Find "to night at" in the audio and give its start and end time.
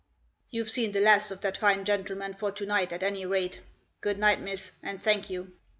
2.51-3.03